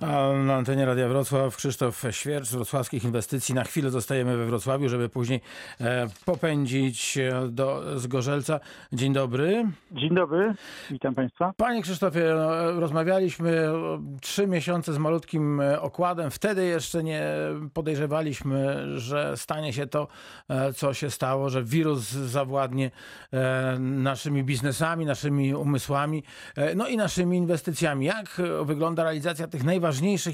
[0.00, 3.54] A na antenie Radia Wrocław Krzysztof Świercz z Wrocławskich Inwestycji.
[3.54, 5.40] Na chwilę zostajemy we Wrocławiu, żeby później
[5.80, 8.60] e, popędzić do Zgorzelca.
[8.92, 9.64] Dzień dobry.
[9.92, 10.54] Dzień dobry,
[10.90, 11.52] witam Państwa.
[11.56, 13.68] Panie Krzysztofie, no, rozmawialiśmy
[14.20, 16.30] trzy miesiące z malutkim e, okładem.
[16.30, 17.22] Wtedy jeszcze nie
[17.74, 20.08] podejrzewaliśmy, że stanie się to,
[20.48, 22.90] e, co się stało, że wirus zawładnie
[23.78, 26.22] naszymi biznesami, naszymi umysłami,
[26.76, 28.06] no i naszymi inwestycjami.
[28.06, 29.87] Jak wygląda realizacja tych najważniejszych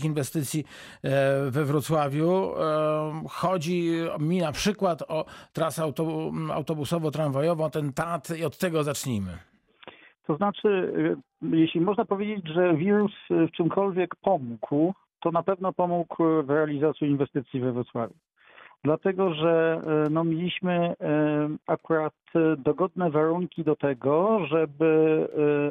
[0.05, 0.65] inwestycji
[1.05, 2.29] e, we Wrocławiu?
[2.31, 9.39] E, Chodzi mi na przykład o trasę auto- autobusowo-tramwajową, ten TAT i od tego zacznijmy.
[10.27, 10.69] To znaczy,
[11.43, 17.09] y, jeśli można powiedzieć, że wirus w czymkolwiek pomógł, to na pewno pomógł w realizacji
[17.09, 18.15] inwestycji we Wrocławiu.
[18.85, 20.95] Dlatego, że y, no, mieliśmy y,
[21.67, 24.95] akurat y, dogodne warunki do tego, żeby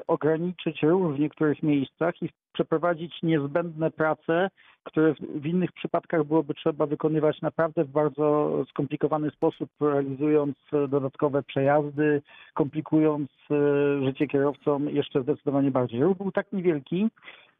[0.07, 4.49] ograniczyć ruch w niektórych miejscach i przeprowadzić niezbędne prace,
[4.83, 11.43] które w, innych przypadkach byłoby trzeba wykonywać naprawdę w bardzo skomplikowany sposób, realizując e, dodatkowe
[11.43, 12.21] przejazdy,
[12.53, 16.03] komplikując e, życie kierowcom jeszcze zdecydowanie bardziej.
[16.03, 17.07] Ruch był tak niewielki,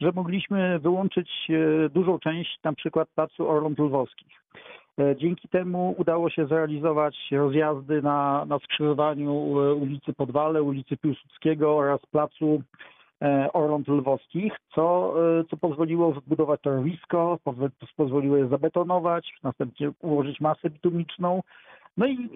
[0.02, 4.44] że mogliśmy wyłączyć e, dużą część na przykład placu Orląt Lwowskich.
[5.00, 11.78] E, Dzięki temu udało się zrealizować rozjazdy na, na skrzyżowaniu e, ulicy Podwale, ulicy Piłsudskiego
[11.78, 12.62] oraz placu
[13.22, 15.14] e, Orląt Lwowskich, co,
[15.50, 21.42] co pozwoliło wbudować torowisko, pozwo- pozwoliło je zabetonować, następnie ułożyć masę bitumiczną.
[21.98, 22.30] No i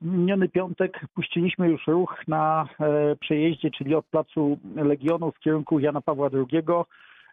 [0.00, 2.68] w miniony piątek puściliśmy już ruch na
[3.20, 6.62] przejeździe, czyli od placu Legionów w kierunku Jana Pawła II.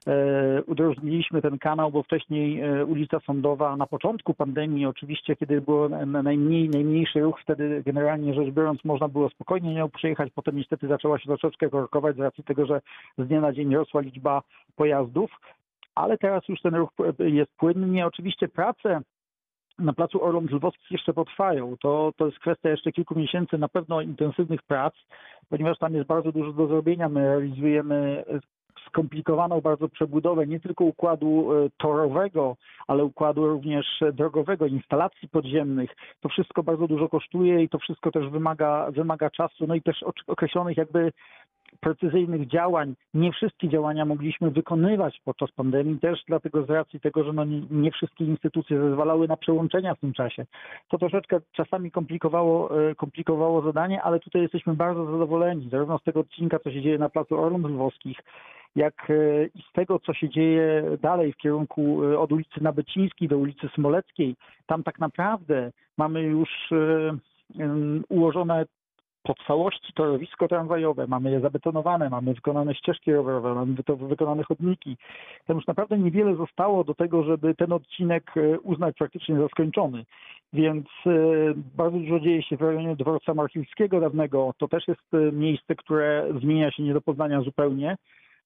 [0.07, 5.89] E, Udrożniliśmy ten kanał, bo wcześniej e, ulica Sądowa na początku pandemii, oczywiście kiedy było
[5.89, 10.55] na- na najmniej, najmniejszy ruch, wtedy generalnie rzecz biorąc można było spokojnie nią przejechać, potem
[10.55, 12.81] niestety zaczęła się troszeczkę korkować z racji tego, że
[13.17, 14.41] z dnia na dzień rosła liczba
[14.75, 15.31] pojazdów,
[15.95, 18.05] ale teraz już ten ruch jest płynny.
[18.05, 19.01] Oczywiście prace
[19.79, 21.77] na placu Orląt Lwowskich jeszcze potrwają.
[21.81, 24.93] To, to jest kwestia jeszcze kilku miesięcy na pewno intensywnych prac,
[25.49, 27.09] ponieważ tam jest bardzo dużo do zrobienia.
[27.09, 28.23] My realizujemy
[28.95, 32.55] skomplikowaną bardzo przebudowę nie tylko układu e, torowego,
[32.87, 35.89] ale układu również e, drogowego, instalacji podziemnych.
[36.21, 40.03] To wszystko bardzo dużo kosztuje i to wszystko też wymaga, wymaga czasu, no i też
[40.27, 41.11] określonych jakby
[41.79, 42.95] precyzyjnych działań.
[43.13, 47.61] Nie wszystkie działania mogliśmy wykonywać podczas pandemii, też dlatego z racji tego, że no nie,
[47.71, 50.45] nie wszystkie instytucje zezwalały na przełączenia w tym czasie.
[50.89, 56.19] To troszeczkę czasami komplikowało, e, komplikowało zadanie, ale tutaj jesteśmy bardzo zadowoleni, zarówno z tego
[56.19, 58.17] odcinka, co się dzieje na placu Orląt Lwowskich,
[58.75, 63.27] jak e, i z tego, co się dzieje dalej w kierunku e, od ulicy Nabycińskiej
[63.27, 64.35] do ulicy Smoleckiej.
[64.65, 67.17] Tam tak naprawdę mamy już e,
[68.09, 68.65] ułożone
[69.23, 74.97] po całości torowisko tramwajowe, mamy je zabetonowane, mamy wykonane ścieżki rowerowe, mamy wy- wykonane chodniki.
[75.45, 80.05] Tam już naprawdę niewiele zostało do tego, żeby ten odcinek uznać praktycznie za skończony.
[80.53, 80.85] Więc
[81.75, 84.53] bardzo dużo dzieje się w rejonie dworca Marchilskiego dawnego.
[84.57, 87.97] To też jest miejsce, które zmienia się nie do poznania zupełnie.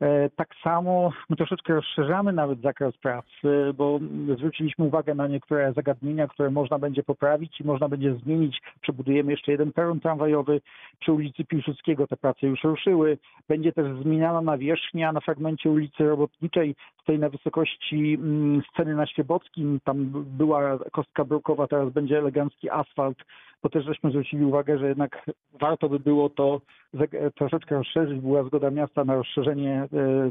[0.01, 3.25] E, Tak samo my troszeczkę rozszerzamy nawet zakres prac,
[3.73, 3.99] bo
[4.37, 8.61] zwróciliśmy uwagę na niektóre zagadnienia, które można będzie poprawić i można będzie zmienić.
[8.81, 10.61] Przebudujemy jeszcze jeden peron tramwajowy
[10.99, 12.07] przy ulicy Piłsudskiego.
[12.07, 13.17] Te prace już ruszyły.
[13.47, 19.79] Będzie też zmieniana nawierzchnia na fragmencie ulicy Robotniczej, tutaj na wysokości mm, sceny na Świebockim.
[19.83, 23.17] Tam była kostka brukowa, teraz będzie elegancki asfalt,
[23.63, 25.25] bo też żeśmy zwrócili uwagę, że jednak
[25.61, 26.61] warto by było to
[26.93, 28.19] zag- troszeczkę rozszerzyć.
[28.21, 29.87] Była zgoda miasta na rozszerzenie e,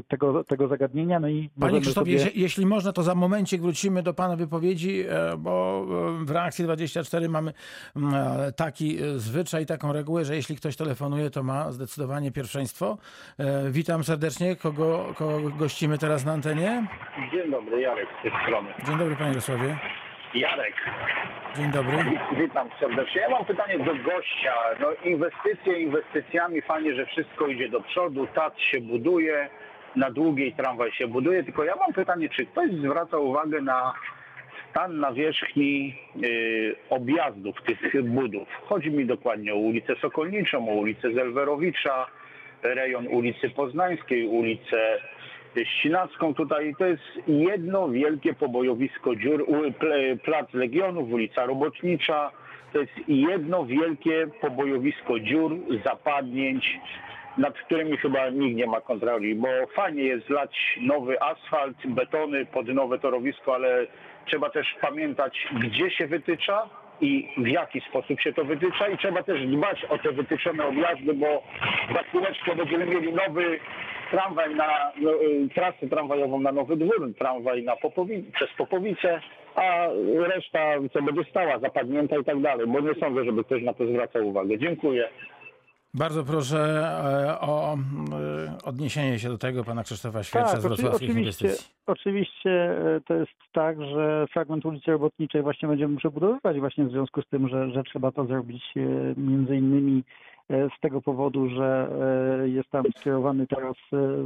[0.07, 1.19] tego, tego zagadnienia.
[1.19, 5.37] No i Panie Krzysztofie, sobie- jeśli, można, to za momencik wrócimy do Pana wypowiedzi, e,
[5.37, 5.85] bo
[6.21, 7.53] e, w reakcji 24 mamy
[7.95, 12.97] mm, e, taki e, zwyczaj, taką regułę, że jeśli ktoś telefonuje, to ma zdecydowanie pierwszeństwo.
[13.37, 14.55] E, Witam serdecznie.
[14.55, 16.87] Kogo, kogo gościmy teraz na antenie?
[17.31, 18.69] Dzień dobry, Jarek z tej strony.
[18.87, 19.77] Dzień dobry, Panie Jarosławie.
[20.33, 20.73] Jarek,
[21.55, 21.97] Dzień dobry.
[22.37, 23.21] witam serdecznie.
[23.21, 24.53] Ja mam pytanie do gościa.
[24.79, 29.49] No inwestycje inwestycjami, fajnie, że wszystko idzie do przodu, TAC się buduje,
[29.95, 33.93] na długiej tramwaj się buduje, tylko ja mam pytanie, czy ktoś zwraca uwagę na
[34.69, 38.47] stan nawierzchni y, objazdów tych budów.
[38.61, 42.07] Chodzi mi dokładnie o ulicę Sokolniczą, o ulicę Zelwerowicza,
[42.63, 44.99] rejon ulicy Poznańskiej, ulicę
[45.65, 46.33] Ścinacką.
[46.33, 49.45] Tutaj to jest jedno wielkie pobojowisko dziur,
[50.23, 52.31] plac Legionów, ulica Robotnicza.
[52.73, 56.79] To jest jedno wielkie pobojowisko dziur, zapadnięć,
[57.37, 62.67] nad którymi chyba nikt nie ma kontroli, bo fajnie jest zlać nowy asfalt, betony pod
[62.67, 63.87] nowe torowisko, ale
[64.25, 66.69] trzeba też pamiętać, gdzie się wytycza
[67.01, 71.13] i w jaki sposób się to wytycza i trzeba też dbać o te wytyczone objazdy,
[71.13, 71.43] bo
[71.93, 73.59] za chwileczkę będziemy mieli nowy
[74.11, 79.21] tramwaj na no, y, trasę tramwajową na Nowy Dwór, tramwaj na Popowi- przez Popowice,
[79.55, 79.87] a
[80.35, 80.59] reszta
[80.93, 84.27] co będzie stała, zapadnięta i tak dalej, bo nie sądzę, żeby ktoś na to zwracał
[84.27, 84.57] uwagę.
[84.57, 85.09] Dziękuję.
[85.93, 87.77] Bardzo proszę e, o e,
[88.65, 91.75] odniesienie się do tego pana Krzysztofa Świercza z Tak, oczy- wrocławskich oczywiście, inwestycji.
[91.87, 92.51] oczywiście
[92.95, 97.27] e, to jest tak, że fragment ulicy Robotniczej właśnie będziemy przebudowywać właśnie w związku z
[97.27, 98.63] tym, że, że trzeba to zrobić
[99.17, 100.03] między innymi
[100.49, 101.89] z tego powodu, że
[102.45, 103.75] jest tam skierowany teraz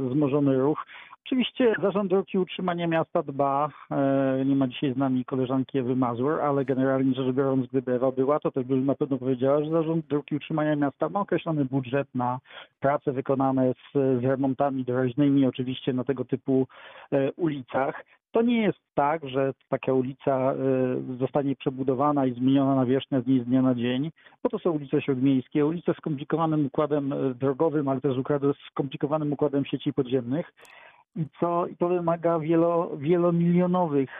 [0.08, 0.86] wzmożony ruch.
[1.26, 5.96] Oczywiście Zarząd Dróg i Utrzymania Miasta dba, e, nie ma dzisiaj z nami koleżanki Ewy
[5.96, 9.70] Mazur, ale generalnie rzecz biorąc, gdyby Ewa była, to też by na pewno powiedziała, że
[9.70, 12.38] Zarząd Dróg i Utrzymania Miasta ma określony budżet na
[12.80, 16.66] prace wykonane z, z remontami dorożnymi, oczywiście na tego typu
[17.12, 18.04] e, ulicach.
[18.32, 20.56] To nie jest tak, że taka ulica e,
[21.18, 24.10] zostanie przebudowana i zmieniona nawierzchnia z dnia z dnia na dzień,
[24.42, 29.64] bo to są ulice śródmiejskie, ulice z skomplikowanym układem drogowym, ale też układ- skomplikowanym układem
[29.64, 30.52] sieci podziemnych
[31.16, 34.10] i co i to wymaga wielo, wielomilionowych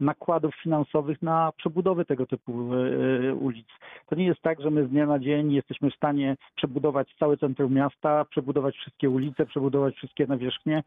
[0.00, 3.68] nakładów finansowych na przebudowę tego typu e, ulic.
[4.08, 7.36] To nie jest tak, że my z dnia na dzień jesteśmy w stanie przebudować całe
[7.36, 10.82] centrum miasta, przebudować wszystkie ulice, przebudować wszystkie nawierzchnie.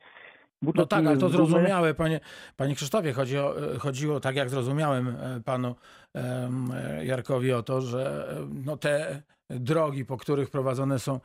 [0.62, 2.20] Budżet No tak, ale to zrozumiałe, panie,
[2.58, 3.14] panie Krzysztofie.
[3.14, 5.76] Chodzi o, chodziło, tak jak zrozumiałem e, panu
[6.16, 11.20] e, Jarkowi, o to, że e, no, te drogi, po których prowadzone są e,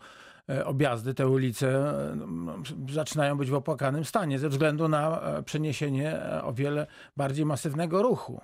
[0.65, 2.55] objazdy, te ulice e, no,
[2.93, 6.87] zaczynają być w opłakanym stanie ze względu na e, przeniesienie e, o wiele
[7.17, 8.41] bardziej masywnego ruchu.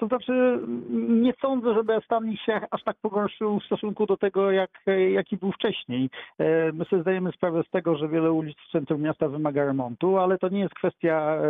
[0.00, 0.60] To znaczy,
[1.08, 4.70] nie sądzę, żeby stan ich się aż tak pogorszył w stosunku do tego, jak,
[5.12, 6.10] jaki był wcześniej.
[6.38, 10.18] E, My sobie zdajemy sprawę z tego, że wiele ulic w centrum miasta wymaga remontu,
[10.18, 11.40] ale to nie jest kwestia e,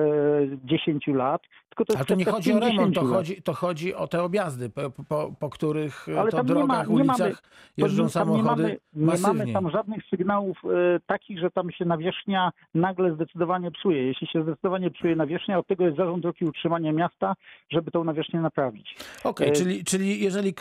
[0.64, 3.16] 10 lat, tylko to jest Ale to nie chodzi o remont, to 50 lat.
[3.18, 6.54] chodzi, to chodzi o te objazdy, po, po, po których e, Ale to tam nie
[6.54, 7.42] ma- drogach, nie mamy- ulicach
[7.76, 8.62] jeżdżą Tam samochody
[8.94, 13.70] nie mamy, nie mamy tam żadnych sygnałów e, takich, że tam się nawierzchnia nagle zdecydowanie
[13.70, 14.06] psuje.
[14.06, 17.34] Jeśli się zdecydowanie psuje nawierzchnia, od tego jest zarząd drogi utrzymania miasta,
[17.70, 18.96] żeby tą nawierzchnię naprawić.
[19.24, 20.54] Okej, E, czyli, czyli jeżeli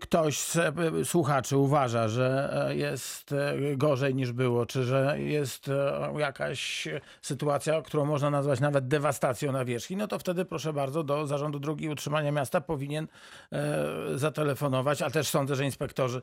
[0.00, 0.72] ktoś z e,
[1.04, 3.34] słuchaczy uważa, że e, jest
[3.76, 5.70] gorzej niż było, czy że jest
[6.18, 6.88] jakaś
[7.22, 11.80] sytuacja, którą można nazwać nawet dewastacją nawierzchni, no to wtedy proszę bardzo do Zarządu Dróg
[11.80, 13.06] i Utrzymania Miasta powinien
[14.14, 16.20] zatelefonować, a też sądzę, że inspektorzy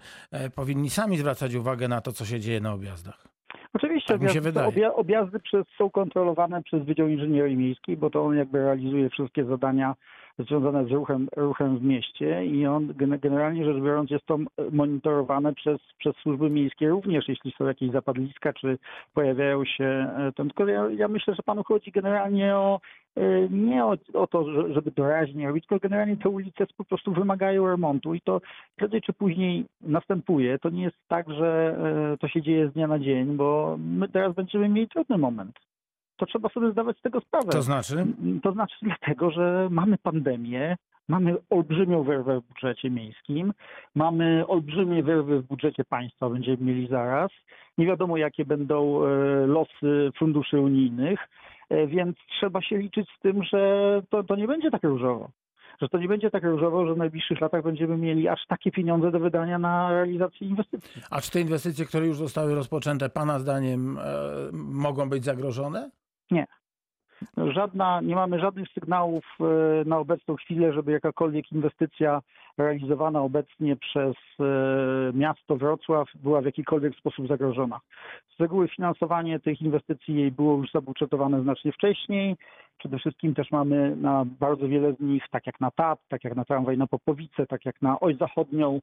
[0.56, 3.34] powinni sami zwracać uwagę na to, co się dzieje na objazdach.
[3.74, 8.38] Oczywiście Tak się objazdy, objazdy przez, są kontrolowane przez Wydział Inżynierii Miejskiej, bo to on
[8.38, 9.96] jakby realizuje wszystkie zadania
[10.40, 14.38] związane z ruchem, ruchem w mieście i on gen- generalnie rzecz biorąc jest to
[14.72, 18.78] monitorowane przez, przez służby miejskie również, jeśli są jakieś zapadliska, czy
[19.14, 20.48] pojawiają się e, tam.
[20.48, 22.80] Tylko ja, ja myślę, że panu chodzi generalnie o
[23.18, 27.14] e, nie o, o to, że- żeby doraźnie robić, tylko generalnie te ulice po prostu
[27.14, 28.42] wymagają remontu i to
[28.76, 30.60] prędzej czy później następuje.
[30.60, 31.78] To nie jest tak, że
[32.14, 35.73] e, to się dzieje z dnia na dzień, bo my teraz będziemy mieli trudny moment.
[36.24, 37.52] To trzeba sobie zdawać z tego sprawę.
[37.52, 38.06] To znaczy?
[38.44, 40.76] To znaczy dlatego, że mamy pandemię,
[41.08, 43.54] mamy olbrzymią wyrwę w budżecie miejskim,
[43.96, 47.32] mamy olbrzymie wyrwy w budżecie państwa, będziemy mieli zaraz.
[47.78, 49.08] Nie wiadomo, jakie będą e,
[49.48, 51.20] losy funduszy unijnych,
[51.70, 55.30] e, więc trzeba się liczyć z tym, że to, to nie będzie tak różowo.
[55.82, 59.12] Że to nie będzie tak różowo, że w najbliższych latach będziemy mieli aż takie pieniądze
[59.12, 61.02] do wydania na realizację inwestycji.
[61.12, 64.02] A czy te inwestycje, które już zostały rozpoczęte, Pana zdaniem e,
[64.54, 65.90] mogą być zagrożone?
[67.38, 69.44] Żadna, nie mamy żadnych sygnałów e,
[69.86, 72.22] na obecną chwilę, żeby jakakolwiek inwestycja
[72.58, 74.44] realizowana obecnie przez e,
[75.14, 77.80] miasto Wrocław była w jakikolwiek sposób zagrożona.
[78.38, 82.36] Z reguły finansowanie tych inwestycji było już zabudżetowane znacznie wcześniej.
[82.78, 86.36] Przede wszystkim też mamy na bardzo wiele z nich, tak jak na TAP, tak jak
[86.36, 88.80] na tramwaj na Popowice, tak jak na Oś Zachodnią,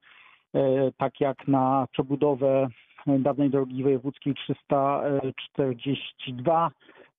[0.55, 2.69] e, tak jak na przebudowę
[3.07, 6.71] dawnej drogi wojewódzkiej 342,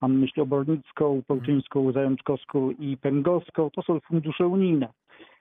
[0.02, 3.70] Mam na myśli Obornicką, Pełczyńską, Zajączkowską i Pęgowską.
[3.70, 4.88] To są fundusze unijne.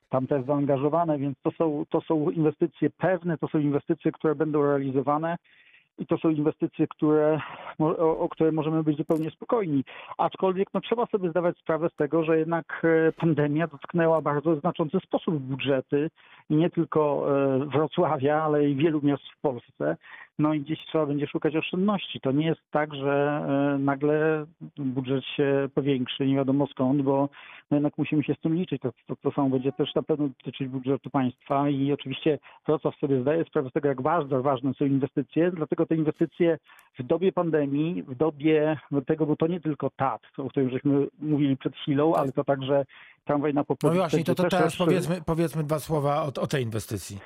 [0.09, 4.63] Tam też zaangażowane, więc to są, to są inwestycje pewne, to są inwestycje, które będą
[4.63, 5.37] realizowane
[6.01, 7.41] i to są inwestycje, które,
[7.79, 9.85] o, o które możemy być zupełnie spokojni.
[10.19, 14.99] Aczkolwiek no, trzeba sobie zdawać sprawę z tego, że jednak e, pandemia dotknęła bardzo znaczący
[15.01, 16.11] sposób budżety
[16.51, 19.97] i nie tylko e, Wrocławia, ale i wielu miast w Polsce.
[20.39, 22.21] no i gdzieś trzeba będzie szukać oszczędności.
[22.21, 24.47] To nie jest tak, że e, nagle
[24.79, 27.29] budżet się powiększy, nie wiadomo skąd, bo
[27.71, 28.83] no jednak musimy się z tym liczyć.
[28.83, 33.21] To, to, to samo będzie też na pewno dotyczyć budżetu państwa i oczywiście Wrocław sobie
[33.21, 36.59] zdaje sprawę z tego, jak ważne, ważne są inwestycje, dlatego te inwestycje
[36.99, 41.57] w dobie pandemii, w dobie tego, bo to nie tylko TAT, o którym żeśmy mówili
[41.57, 42.85] przed chwilą, ale to także
[43.25, 43.99] tramwaj na No Popowice.
[43.99, 47.19] właśnie, to, to teraz powiedzmy, powiedzmy dwa słowa o, o tej inwestycji.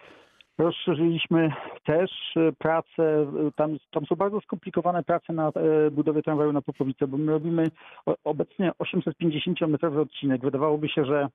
[0.58, 1.52] Rozszerzyliśmy
[1.84, 6.62] też e, pracę, e, tam, tam są bardzo skomplikowane prace na e, budowie tramwaju na
[6.62, 7.70] Popowice, bo my robimy
[8.24, 10.42] obecnie 850-metrowy odcinek.
[10.42, 11.28] Wydawałoby się, że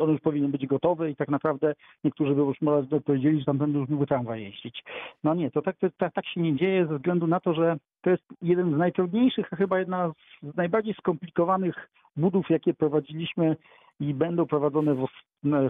[0.00, 3.58] on już powinien być gotowy i tak naprawdę niektórzy by już może powiedzieli, że tam
[3.58, 4.84] będą już mógł tramwaj jeździć.
[5.24, 8.10] No nie, to tak, tak, tak się nie dzieje ze względu na to, że to
[8.10, 13.56] jest jeden z najtrudniejszych, a chyba jedna z najbardziej skomplikowanych budów, jakie prowadziliśmy
[14.00, 15.06] i będą prowadzone w,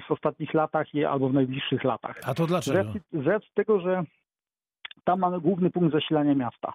[0.07, 2.21] w ostatnich latach albo w najbliższych latach.
[2.27, 2.93] A to dlaczego?
[3.13, 4.05] z racji tego, że
[5.05, 6.73] tam mamy główny punkt zasilania miasta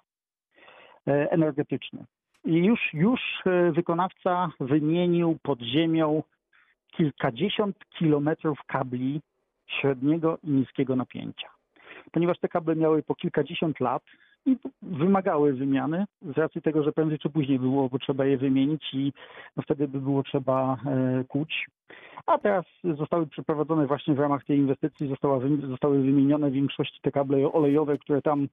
[1.08, 2.04] e, energetyczny.
[2.44, 6.22] I już, już e, wykonawca wymienił pod ziemią
[6.96, 9.20] kilkadziesiąt kilometrów kabli
[9.66, 11.48] średniego i niskiego napięcia.
[12.12, 14.02] Ponieważ te kable miały po kilkadziesiąt lat
[14.46, 19.12] i wymagały wymiany, z racji tego, że prędzej czy później było potrzeba je wymienić i
[19.56, 21.66] no wtedy by było trzeba e, kuć.
[22.26, 27.12] A teraz zostały przeprowadzone właśnie w ramach tej inwestycji, została, zostały wymienione w większości te
[27.12, 28.48] kable olejowe, które tam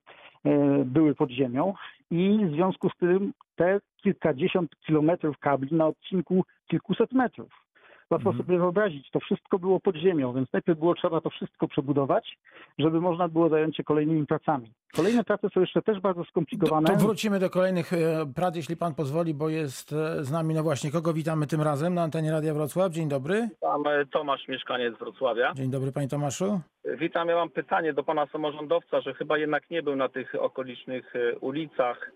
[0.46, 1.74] e, były pod ziemią
[2.12, 7.71] i w związku z tym te kilkadziesiąt kilometrów kabli na odcinku kilkuset metrów.
[8.12, 8.46] Łatwo Mhm.
[8.46, 12.38] sobie wyobrazić, to wszystko było pod ziemią, więc najpierw było trzeba to wszystko przebudować,
[12.80, 14.72] żeby można było zająć się kolejnymi pracami.
[14.96, 16.88] Kolejne prace są jeszcze też bardzo skomplikowane.
[16.88, 17.98] To, to wrócimy do kolejnych e,
[18.36, 21.94] prac, jeśli pan pozwoli, bo jest e, z nami, no właśnie, kogo witamy tym razem
[21.94, 22.92] na antenie Radia Wrocław.
[22.92, 23.50] Dzień dobry.
[23.62, 25.54] Tam e, Tomasz, mieszkaniec Wrocławia.
[25.54, 26.62] Dzień dobry, panie Tomaszu.
[26.98, 31.16] Witam, ja mam pytanie do pana samorządowca, że chyba jednak nie był na tych okolicznych
[31.16, 32.12] e, ulicach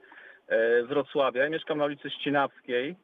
[0.87, 1.43] Wrocławia.
[1.43, 2.95] Ja mieszkam na ulicy Ścinawskiej.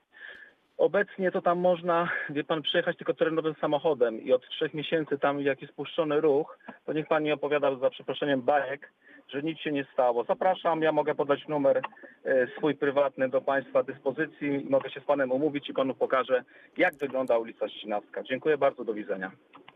[0.78, 5.42] Obecnie to tam można, wie pan, przejechać tylko terenowym samochodem i od trzech miesięcy tam
[5.42, 8.92] jak jest puszczony ruch, to niech pan nie opowiada za przeproszeniem bajek,
[9.28, 10.24] że nic się nie stało.
[10.24, 11.82] Zapraszam, ja mogę podać numer
[12.26, 16.44] e, swój prywatny do państwa dyspozycji, mogę się z panem umówić i panu pokażę,
[16.78, 18.24] jak wygląda ulica Ścinawska.
[18.24, 19.32] Dziękuję bardzo, do widzenia.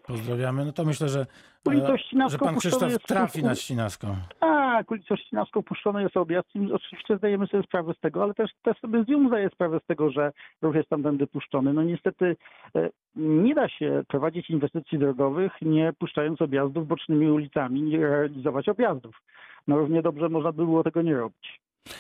[0.08, 0.66] Pozdrawiamy.
[0.66, 1.26] No to myślę, że,
[1.70, 4.16] e, że pan Krzysztof jest- trafi na Ścinawską.
[4.40, 8.52] Tak, ulicą Ścinawską puszczony jest objazd i oczywiście zdajemy sobie sprawę z tego, ale też,
[8.64, 10.32] też sobie z nią zdaję sprawę z tego, że
[10.62, 11.74] ruch jest tamtędy puszczony.
[11.74, 12.36] No niestety
[12.76, 19.22] e, nie da się prowadzić inwestycji drogowych, nie puszczając objazdów bocznymi ulicami, nie realizować objazdów.
[19.68, 21.60] No równie dobrze można by było tego nie robić.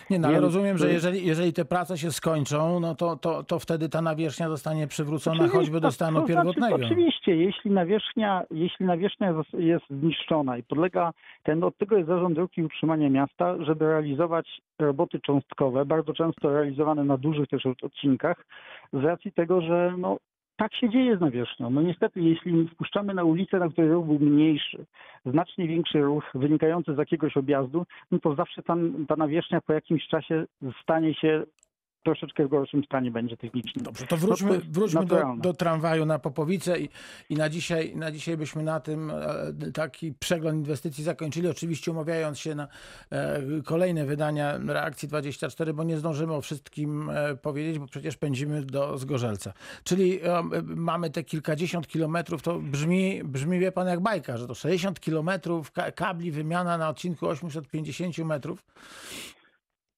[0.10, 3.44] Nie, no ale Więc, rozumiem, że jeżeli, jeżeli te prace się skończą, no to, to,
[3.44, 6.78] to wtedy ta nawierzchnia zostanie przywrócona Oczywiście, choćby do stanu to pierwotnego.
[6.78, 11.12] Znaczy, oczywiście, jeśli nawierzchnia, jeśli nawierzchnia jest zniszczona i podlega,
[11.44, 16.50] ten, od tego jest zarząd dróg i utrzymania miasta, żeby realizować roboty cząstkowe, bardzo często
[16.50, 18.46] realizowane na dużych też odcinkach,
[18.94, 20.18] z racji tego, że no,
[20.58, 21.70] tak się dzieje z nawierzchnią.
[21.70, 24.86] No niestety, jeśli wpuszczamy na ulicę, na której ruch był mniejszy,
[25.26, 30.08] znacznie większy ruch wynikający z jakiegoś objazdu, no to zawsze tam, ta nawierzchnia po jakimś
[30.08, 30.46] czasie
[30.84, 31.44] stanie się
[32.06, 33.86] troszeczkę w gorszym stanie będzie technicznym.
[33.86, 36.90] Dobrze, to wróćmy, wróćmy do, do tramwaju na Popowice i,
[37.30, 41.48] i na, dzisiaj, na dzisiaj byśmy na tym e, taki przegląd inwestycji zakończyli.
[41.48, 42.68] Oczywiście umawiając się na
[43.12, 48.62] e, kolejne wydania Reakcji 24, bo nie zdążymy o wszystkim e, powiedzieć, bo przecież pędzimy
[48.62, 49.54] do Zgorzelca.
[49.84, 50.20] Czyli
[50.64, 55.72] mamy te kilkadziesiąt kilometrów, to brzmi, brzmi, wie pan, jak bajka, że to 60 kilometrów
[55.72, 58.66] ka- kabli, wymiana na odcinku 850 metrów.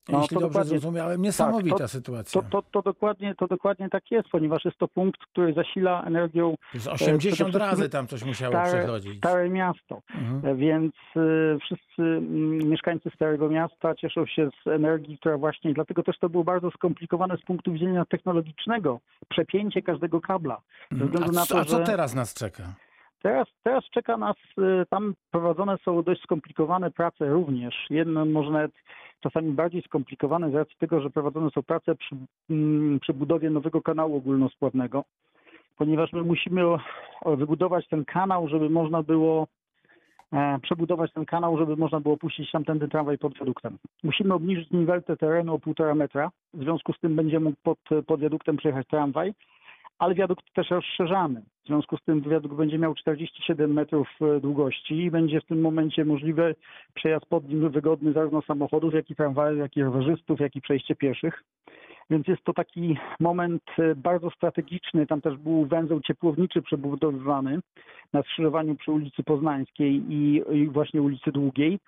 [0.09, 2.41] No, Jeśli to dobrze zrozumiałem, niesamowita to- sytuacja.
[2.41, 6.55] To, to, to, dokładnie, to dokładnie tak jest, ponieważ jest to punkt, który zasila energią
[6.73, 9.17] przede 80 wszystkim razy tam coś musiało stare, przechodzić.
[9.17, 10.01] stare miasto.
[10.15, 10.45] Mhm.
[10.45, 11.19] E, Więc e,
[11.59, 16.43] wszyscy mm, mieszkańcy Starego Miasta cieszą się z energii, która właśnie, dlatego też to było
[16.43, 18.99] bardzo skomplikowane z punktu widzenia technologicznego,
[19.29, 20.61] przepięcie każdego kabla.
[20.91, 21.11] Mhm.
[21.37, 22.63] A, co- a co że teraz nas czeka?
[23.21, 27.85] Teraz, teraz czeka nas, e, tam prowadzone są dość skomplikowane prace również.
[27.89, 28.71] Jedno może nawet
[29.19, 32.15] czasami bardziej skomplikowane z racji tego, że prowadzone są prace przy,
[32.49, 35.03] mm, przy budowie nowego kanału ogólnospławnego,
[35.77, 36.61] ponieważ my musimy
[37.25, 39.47] wybudować ten kanał, żeby można było
[40.33, 43.77] e, przebudować ten kanał, żeby można było puścić tamtędy tramwaj pod wiaduktem.
[44.03, 48.19] Musimy obniżyć niveltę terenu o półtora metra, w związku z tym będzie mógł pod, pod
[48.19, 49.33] wiaduktem przejechać tramwaj,
[49.99, 51.41] ale wiadukt też rozszerzamy.
[51.63, 55.61] W związku z tym wiadukt będzie miał 47 metrów e, długości i będzie w tym
[55.61, 56.55] momencie możliwy
[56.93, 60.95] przejazd pod nim wygodny zarówno samochodów, jak i tramwajów, jak i rowerzystów, jak i przejście
[60.95, 61.43] pieszych.
[62.09, 65.07] Więc jest to taki moment e, bardzo strategiczny.
[65.07, 67.59] Tam też był węzeł ciepłowniczy przebudowywany
[68.13, 71.79] na skrzyżowaniu przy ulicy Poznańskiej i, i właśnie ulicy Długiej.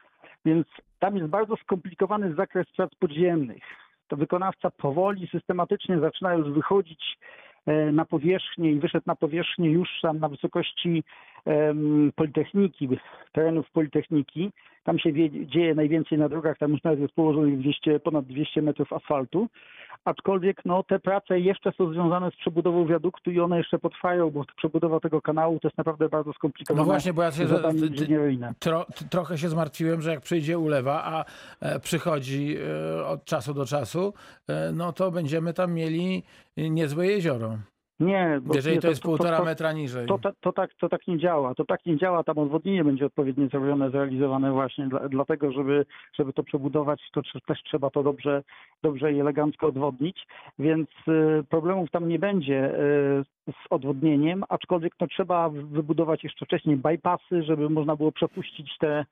[0.45, 0.67] Więc
[0.99, 3.63] tam jest bardzo skomplikowany zakres prac podziemnych.
[4.07, 7.17] To wykonawca powoli, systematycznie zaczyna już wychodzić
[7.91, 11.03] na powierzchnię i wyszedł na powierzchnię już tam na wysokości
[12.15, 12.89] Politechniki,
[13.31, 14.51] terenów Politechniki.
[14.83, 15.13] Tam się
[15.47, 19.47] dzieje najwięcej na drogach, tam już nawet jest położonych 200, ponad 200 metrów asfaltu.
[20.05, 24.45] Aczkolwiek no, te prace jeszcze są związane z przebudową wiaduktu i one jeszcze potrwają, bo
[24.57, 27.47] przebudowa tego kanału to jest naprawdę bardzo skomplikowane No właśnie, bo ja się
[28.59, 31.25] tro, trochę się zmartwiłem, że jak przyjdzie ulewa, a
[31.61, 32.55] e, przychodzi
[32.97, 34.13] e, od czasu do czasu,
[34.47, 36.23] e, no to będziemy tam mieli
[36.57, 37.57] niezłe jezioro.
[37.99, 40.07] Nie, bo Jeżeli nie, to jest półtora to, metra niżej.
[40.07, 41.55] To, to, to, tak, to tak nie działa.
[41.55, 42.23] To tak nie działa.
[42.23, 47.63] Tam odwodnienie będzie odpowiednio zrobione, zrealizowane właśnie dla, dlatego, żeby, żeby to przebudować, to też
[47.63, 48.43] trzeba to dobrze,
[48.83, 50.27] dobrze i elegancko odwodnić,
[50.59, 56.77] więc y, problemów tam nie będzie y, z odwodnieniem, aczkolwiek no, trzeba wybudować jeszcze wcześniej
[56.77, 59.05] bypassy, żeby można było przepuścić te,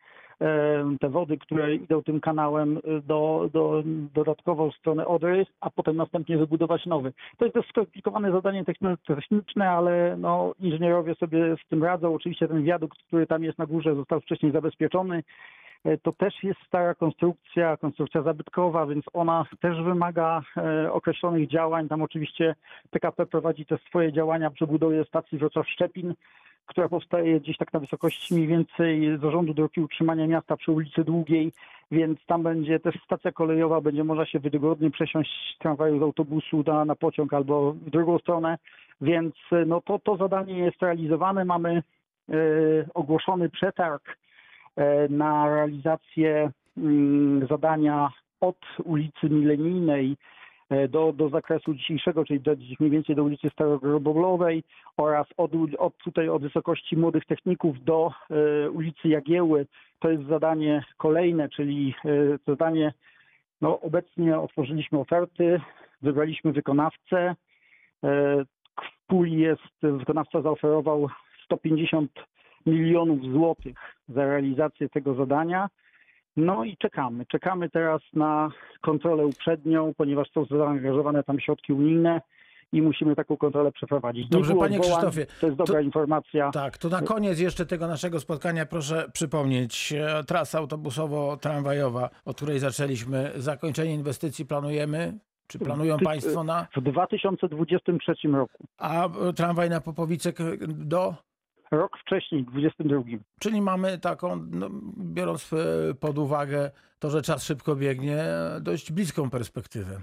[1.02, 5.96] te wody, które idą tym kanałem y, do, do dodatkowo w stronę Odry, a potem
[5.96, 7.14] następnie wybudować nowy.
[7.38, 12.16] To jest dość skomplikowane zadanie techni- techniczne, ale no, inżynierowie sobie z tym radzą.
[12.16, 15.24] Oczywiście ten wiadukt, który tam jest na górze, został wcześniej zabezpieczony.
[15.84, 21.88] E, To też jest stara konstrukcja, konstrukcja zabytkowa, więc ona też wymaga e, określonych działań.
[21.88, 22.56] Tam oczywiście
[22.92, 26.14] PKP prowadzi te swoje działania przy budowie stacji Wrocław-Szczepin,
[26.68, 31.04] która powstaje gdzieś tak na wysokości mniej więcej Zarządu Dróg i Utrzymania Miasta przy ulicy
[31.04, 31.52] Długiej,
[31.92, 36.64] więc tam będzie też stacja kolejowa, będzie można się wygodnie przesiąść z tramwaju, z autobusu
[36.68, 38.58] na, na pociąg albo w drugą stronę,
[39.02, 41.46] więc e, no to, to zadanie jest realizowane.
[41.46, 41.84] Mamy
[42.30, 42.34] e,
[42.94, 44.18] ogłoszony przetarg
[44.76, 48.10] e, na realizację mm, zadania
[48.42, 50.18] od ulicy Milenijnej
[50.90, 54.64] do, do zakresu dzisiejszego, czyli do, mniej więcej do ulicy Starogrobowlowej
[54.98, 59.68] oraz od, od tutaj od wysokości młodych techników do e, ulicy Jagieły.
[60.00, 62.10] To jest zadanie kolejne, czyli e,
[62.48, 62.94] zadanie,
[63.62, 65.62] no obecnie otworzyliśmy oferty,
[66.02, 67.18] wybraliśmy wykonawcę.
[67.18, 67.36] E,
[68.82, 71.10] w puli jest, wykonawca zaoferował
[71.44, 72.12] 150
[72.66, 73.78] milionów złotych
[74.10, 75.70] za realizację tego zadania.
[76.38, 77.26] No i czekamy.
[77.26, 78.50] Czekamy teraz na
[78.82, 82.22] kontrolę uprzednią, ponieważ są zaangażowane tam środki unijne
[82.72, 84.30] i musimy taką kontrolę przeprowadzić.
[84.30, 86.52] Dobrze, panie odwołań, Krzysztofie, To jest dobra informacja.
[86.52, 89.94] Tak, to na koniec jeszcze tego naszego spotkania proszę przypomnieć.
[89.94, 95.20] e, Trasa autobusowo-tramwajowa, od której zaczęliśmy, zakończenie inwestycji planujemy?
[95.48, 96.68] Czy planują Państwo na...
[96.76, 98.64] W 2023 roku.
[98.78, 101.14] A e, tramwaj na Popowice k- do...
[101.72, 103.18] Rok wcześniej, w 2022.
[103.40, 108.92] Czyli mamy taką, no, biorąc e, pod uwagę to, że czas szybko biegnie, e, dość
[108.92, 110.02] bliską perspektywę.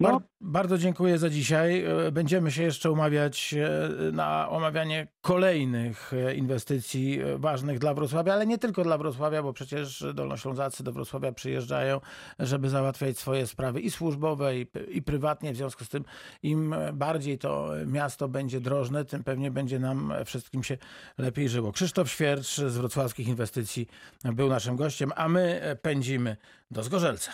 [0.00, 0.20] Bar- No.
[0.44, 1.84] Bardzo dziękuję za dzisiaj.
[1.84, 8.46] E, Będziemy się jeszcze umawiać e, na omawianie kolejnych e, inwestycji ważnych dla Wrocławia, ale
[8.46, 12.00] nie tylko dla Wrocławia, bo przecież Dolnoślązacy do Wrocławia przyjeżdżają,
[12.38, 15.52] żeby załatwiać swoje sprawy i służbowe, i, i prywatnie.
[15.52, 16.04] W związku z tym
[16.42, 20.78] im bardziej to miasto będzie drożne, tym pewnie będzie nam wszystkim się
[21.18, 21.72] lepiej żyło.
[21.72, 23.86] Krzysztof Świercz z Wrocławskich Inwestycji
[24.24, 26.36] był naszym gościem, a my pędzimy
[26.70, 27.32] do Zgorzelca.